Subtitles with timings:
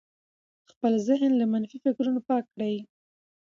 [0.71, 2.75] خپل ذهن له منفي فکرونو پاک کړئ.